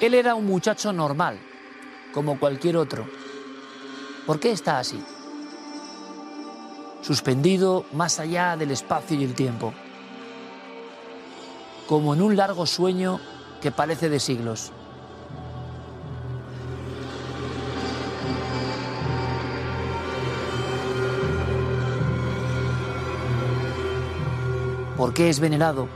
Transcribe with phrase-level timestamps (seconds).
[0.00, 1.38] Él era un muchacho normal,
[2.14, 3.06] como cualquier otro.
[4.26, 4.98] ¿Por qué está así?
[7.02, 9.74] Suspendido más allá del espacio y el tiempo,
[11.86, 13.20] como en un largo sueño
[13.60, 14.72] que parece de siglos.
[24.96, 25.88] ¿Por qué es venerado?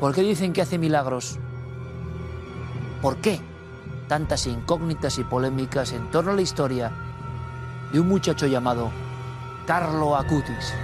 [0.00, 1.38] ¿Por qué dicen que hace milagros?
[3.02, 3.40] ¿Por qué
[4.08, 6.90] tantas incógnitas y polémicas en torno a la historia
[7.92, 8.90] de un muchacho llamado
[9.66, 10.74] Carlo Acutis?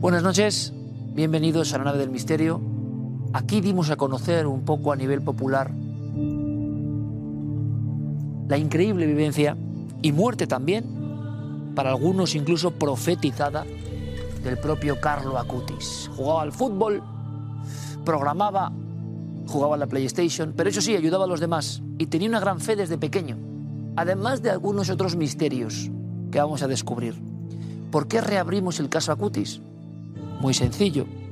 [0.00, 0.72] Buenas noches,
[1.14, 2.73] bienvenidos a la nave del misterio.
[3.34, 5.72] Aquí dimos a conocer un poco a nivel popular
[8.48, 9.56] la increíble vivencia
[10.02, 10.84] y muerte también,
[11.74, 13.66] para algunos incluso profetizada,
[14.44, 16.08] del propio Carlo Acutis.
[16.14, 17.02] Jugaba al fútbol,
[18.04, 18.70] programaba,
[19.48, 22.60] jugaba a la PlayStation, pero eso sí, ayudaba a los demás y tenía una gran
[22.60, 23.36] fe desde pequeño,
[23.96, 25.90] además de algunos otros misterios
[26.30, 27.20] que vamos a descubrir.
[27.90, 29.60] ¿Por qué reabrimos el caso Acutis?
[30.40, 31.23] Muy sencillo.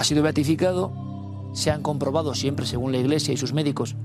[0.00, 0.90] Ha sido beatificado,
[1.52, 3.96] se han comprobado siempre según la Iglesia y sus médicos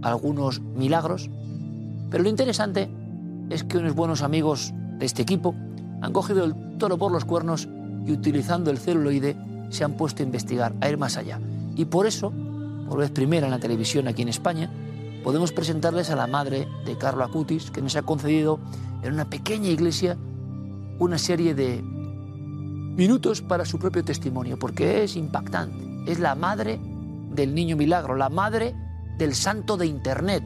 [0.00, 1.28] algunos milagros,
[2.08, 2.88] pero lo interesante
[3.48, 5.56] es que unos buenos amigos de este equipo
[6.02, 7.68] han cogido el toro por los cuernos
[8.06, 9.36] y utilizando el celuloide
[9.70, 11.40] se han puesto a investigar, a ir más allá.
[11.74, 12.32] Y por eso,
[12.88, 14.70] por vez primera en la televisión aquí en España,
[15.24, 18.60] podemos presentarles a la madre de Carlo Acutis, que nos ha concedido
[19.02, 20.16] en una pequeña iglesia
[21.00, 21.82] una serie de
[22.96, 26.10] minutos para su propio testimonio, porque es impactante.
[26.10, 26.78] Es la madre
[27.30, 28.74] del niño milagro, la madre
[29.18, 30.42] del santo de Internet,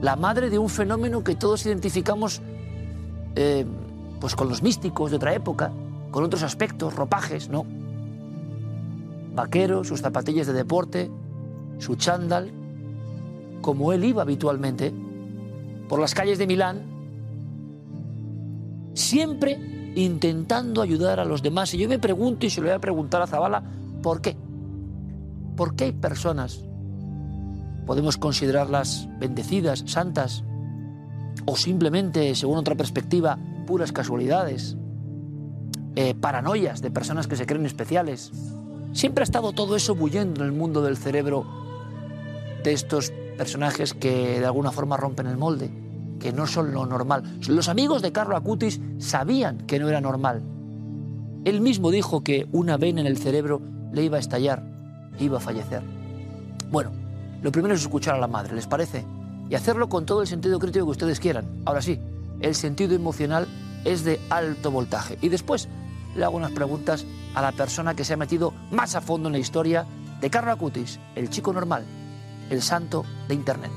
[0.00, 2.42] la madre de un fenómeno que todos identificamos
[3.36, 3.64] eh,
[4.20, 5.72] pues con los místicos de otra época,
[6.10, 7.64] con otros aspectos, ropajes, ¿no?
[9.34, 11.10] Vaquero, sus zapatillas de deporte,
[11.78, 12.52] su chándal,
[13.62, 14.92] como él iba habitualmente,
[15.88, 16.82] por las calles de Milán,
[18.94, 21.74] siempre intentando ayudar a los demás.
[21.74, 23.62] Y yo me pregunto, y se lo voy a preguntar a Zabala,
[24.02, 24.36] ¿por qué?
[25.56, 26.60] ¿Por qué hay personas,
[27.86, 30.44] podemos considerarlas bendecidas, santas,
[31.44, 34.76] o simplemente, según otra perspectiva, puras casualidades,
[35.94, 38.32] eh, paranoias de personas que se creen especiales?
[38.92, 41.46] Siempre ha estado todo eso bullendo en el mundo del cerebro
[42.62, 45.81] de estos personajes que de alguna forma rompen el molde
[46.22, 47.24] que no son lo normal.
[47.48, 50.40] Los amigos de Carlo Acutis sabían que no era normal.
[51.44, 53.60] Él mismo dijo que una vena en el cerebro
[53.92, 54.62] le iba a estallar,
[55.18, 55.82] iba a fallecer.
[56.70, 56.92] Bueno,
[57.42, 59.04] lo primero es escuchar a la madre, ¿les parece?
[59.50, 61.44] Y hacerlo con todo el sentido crítico que ustedes quieran.
[61.64, 61.98] Ahora sí,
[62.40, 63.48] el sentido emocional
[63.84, 65.18] es de alto voltaje.
[65.20, 65.68] Y después
[66.14, 67.04] le hago unas preguntas
[67.34, 69.86] a la persona que se ha metido más a fondo en la historia
[70.20, 71.84] de Carlo Acutis, el chico normal,
[72.48, 73.72] el santo de Internet.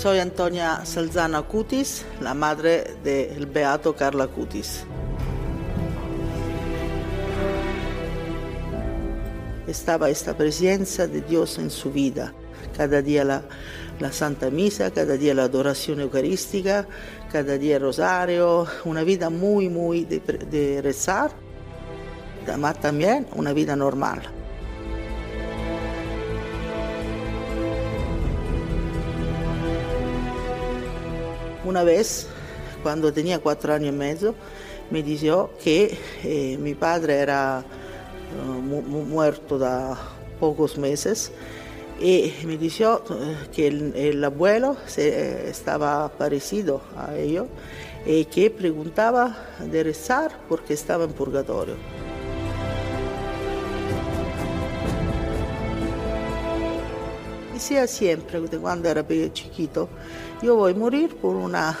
[0.00, 4.84] Soy Antonia Salzana Cutis, la madre del beato Carla Cutis.
[9.66, 12.32] Estaba esta presencia de Dios en su vida.
[12.76, 13.42] Cada día la,
[13.98, 16.86] la Santa Misa, cada día la adoración eucarística,
[17.32, 21.32] cada día el rosario, una vida muy, muy de, de rezar,
[22.46, 24.37] pero también una vida normal.
[31.68, 32.26] Una vez,
[32.82, 34.34] cuando tenía cuatro años y medio,
[34.90, 39.94] me dijo que eh, mi padre era uh, mu muerto da
[40.40, 41.30] pocos meses
[42.00, 43.02] y me dijo
[43.52, 47.48] que el, el abuelo se, estaba parecido a ellos
[48.06, 51.74] y que preguntaba de rezar porque estaba en purgatorio.
[57.58, 59.88] Decía siempre, cuando era chiquito,
[60.40, 61.76] yo voy a morir por una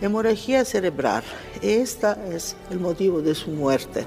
[0.00, 1.24] hemorragia cerebral.
[1.60, 4.06] Este es el motivo de su muerte.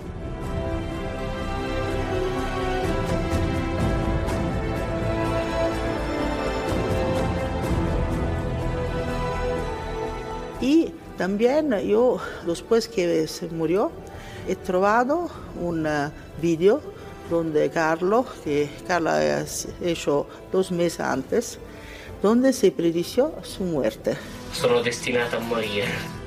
[10.61, 13.91] Y también yo, después que se murió,
[14.47, 15.29] he trovado
[15.61, 15.85] un
[16.41, 16.79] video
[17.29, 19.45] donde Carlos, que Carlos ha
[19.81, 21.59] hecho dos meses antes,
[22.21, 24.17] donde se predició su muerte.
[24.53, 26.18] Sono destinata a morire.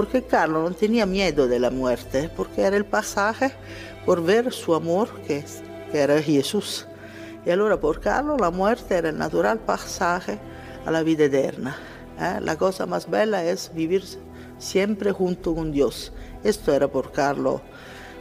[0.00, 3.52] Porque Carlos no tenía miedo de la muerte, porque era el pasaje
[4.06, 5.44] por ver su amor, que,
[5.92, 6.86] era Jesús.
[7.44, 10.38] Y allora por Carlos la muerte era el natural pasaje
[10.86, 11.76] a la vida eterna.
[12.18, 12.38] ¿eh?
[12.40, 14.02] La cosa más bella es vivir
[14.56, 16.14] siempre junto con Dios.
[16.44, 17.60] Esto era por Carlos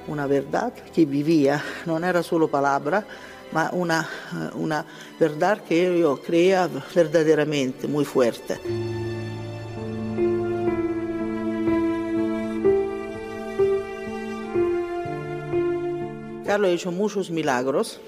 [0.09, 3.05] una verdad que vivía, no era solo palabra,
[3.53, 4.05] ma una,
[4.55, 4.85] una
[5.17, 8.59] verdad que yo creía verdaderamente muy fuerte.
[16.49, 17.99] Carlos ha hecho muchos milagros.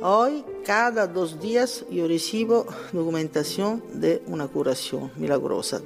[0.00, 5.80] Hoy, cada dos días, yo recibo documentación de una curación milagrosa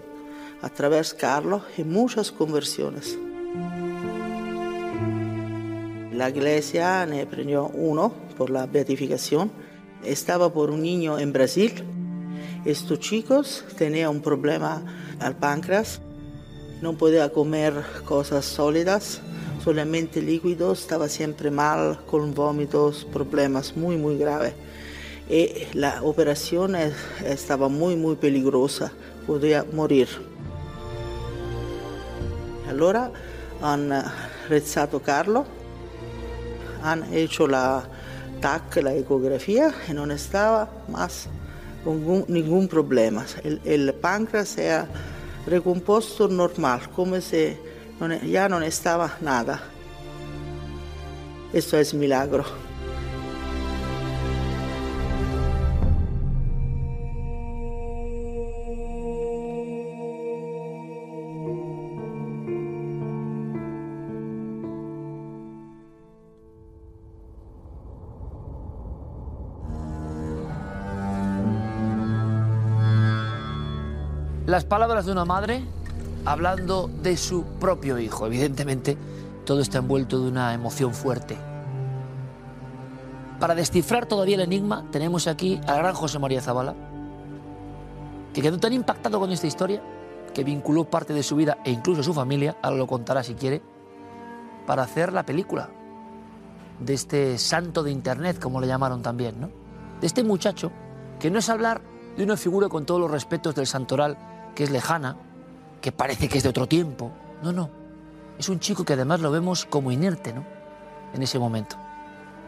[0.60, 3.18] a través de Carlos y muchas conversiones.
[6.12, 9.50] La iglesia me premió uno por la beatificación.
[10.04, 11.72] Estaba por un niño en Brasil.
[12.66, 14.82] Estos chicos tenían un problema
[15.18, 16.02] al páncreas.
[16.82, 17.72] No podía comer
[18.04, 19.22] cosas sólidas
[19.62, 24.54] solamente líquido, estaba siempre mal, con vómitos, problemas muy, muy graves.
[25.30, 26.74] Y la operación
[27.24, 28.92] estaba muy, muy peligrosa,
[29.26, 30.08] podía morir.
[32.68, 33.12] Allora
[33.60, 33.92] han
[34.48, 35.44] rezado Carlo,
[36.82, 37.84] han hecho la
[38.40, 41.28] TAC, la ecografía, y no estaba más
[41.84, 43.24] con ningún problema.
[43.44, 44.88] El, el páncreas se ha
[45.46, 47.56] recompuesto normal, como si
[48.08, 49.60] ya no estaba nada.
[51.52, 52.44] Esto es milagro.
[74.46, 75.62] Las palabras de una madre
[76.24, 78.26] hablando de su propio hijo.
[78.26, 78.96] Evidentemente,
[79.44, 81.36] todo está envuelto de una emoción fuerte.
[83.40, 86.74] Para descifrar todavía el enigma, tenemos aquí al gran José María Zavala,
[88.32, 89.82] que quedó tan impactado con esta historia
[90.32, 93.60] que vinculó parte de su vida e incluso su familia, ahora lo contará si quiere,
[94.66, 95.70] para hacer la película
[96.78, 99.50] de este santo de Internet, como le llamaron también, ¿no?
[100.00, 100.70] De este muchacho
[101.18, 101.82] que no es hablar
[102.16, 104.16] de una figura con todos los respetos del santoral,
[104.54, 105.16] que es lejana,
[105.82, 107.10] que parece que es de otro tiempo.
[107.42, 107.68] No, no.
[108.38, 110.44] Es un chico que además lo vemos como inerte, ¿no?
[111.12, 111.76] En ese momento.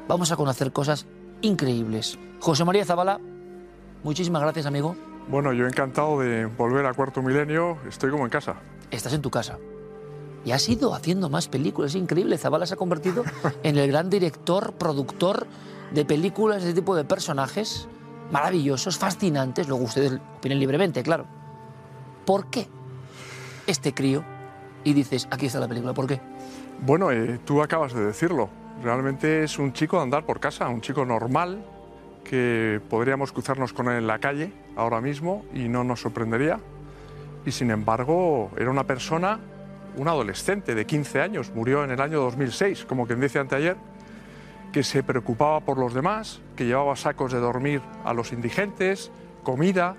[0.09, 1.07] Vamos a conocer cosas
[1.43, 2.19] increíbles.
[2.41, 3.21] José María Zabala,
[4.03, 4.97] muchísimas gracias, amigo.
[5.29, 7.79] Bueno, yo encantado de volver a Cuarto Milenio.
[7.88, 8.57] Estoy como en casa.
[8.91, 9.59] Estás en tu casa.
[10.45, 11.93] Y has ido haciendo más películas.
[11.93, 12.38] Es increíble.
[12.38, 13.25] Zabala se ha convertido
[13.62, 15.47] en el gran director, productor
[15.93, 17.88] de películas de este tipo de personajes
[18.31, 19.69] maravillosos, fascinantes.
[19.69, 21.26] Luego ustedes opinen libremente, claro.
[22.25, 22.69] ¿Por qué
[23.66, 24.25] este crío
[24.85, 25.94] y dices, aquí está la película?
[25.94, 26.21] ¿Por qué?
[26.80, 28.49] Bueno, eh, tú acabas de decirlo.
[28.83, 31.64] Realmente es un chico de andar por casa, un chico normal
[32.25, 36.59] que podríamos cruzarnos con él en la calle ahora mismo y no nos sorprendería.
[37.47, 39.38] Y sin embargo, era una persona,
[39.97, 43.76] un adolescente de 15 años, murió en el año 2006, como quien dice anteayer,
[44.73, 49.12] que se preocupaba por los demás, que llevaba sacos de dormir a los indigentes,
[49.44, 49.94] comida,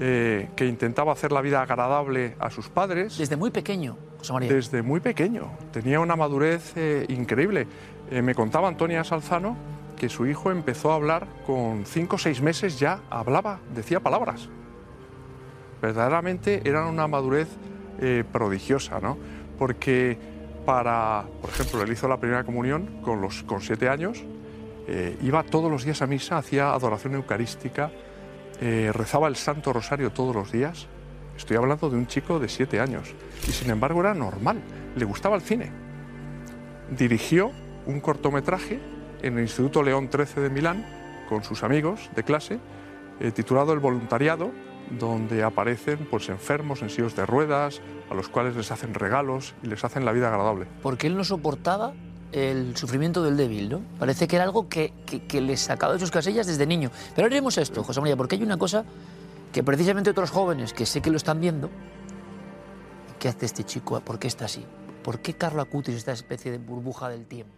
[0.00, 3.18] eh, que intentaba hacer la vida agradable a sus padres.
[3.18, 4.52] Desde muy pequeño, José María.
[4.52, 5.50] Desde muy pequeño.
[5.72, 7.66] Tenía una madurez eh, increíble.
[8.08, 9.56] Eh, me contaba Antonia Salzano
[9.96, 14.48] que su hijo empezó a hablar con cinco o seis meses ya hablaba, decía palabras.
[15.82, 17.48] Verdaderamente era una madurez
[18.30, 19.18] prodigiosa, ¿no?
[19.58, 20.16] Porque
[20.64, 24.22] para, por ejemplo, él hizo la primera comunión con, los, con siete años,
[25.20, 27.90] iba todos los días a misa, hacía adoración eucarística,
[28.60, 30.86] eh, rezaba el Santo Rosario todos los días.
[31.36, 33.14] Estoy hablando de un chico de siete años
[33.46, 34.60] y sin embargo era normal,
[34.96, 35.70] le gustaba el cine.
[36.90, 37.52] Dirigió
[37.86, 38.80] un cortometraje
[39.22, 40.84] en el Instituto León XIII de Milán
[41.28, 42.58] con sus amigos de clase,
[43.20, 44.50] eh, titulado El voluntariado,
[44.98, 49.66] donde aparecen pues, enfermos en sillos de ruedas, a los cuales les hacen regalos y
[49.66, 50.66] les hacen la vida agradable.
[50.82, 51.92] Porque él no soportaba
[52.32, 53.80] el sufrimiento del débil, ¿no?
[53.98, 56.90] Parece que era algo que, que, le sacaba de sus casillas desde niño.
[57.14, 58.84] Pero haremos esto, José María, porque hay una cosa
[59.52, 61.70] que precisamente otros jóvenes que sé que lo están viendo,
[63.18, 64.00] ¿qué hace este chico?
[64.00, 64.64] ¿Por qué está así?
[65.02, 67.57] ¿Por qué Carlo Acutis esta especie de burbuja del tiempo?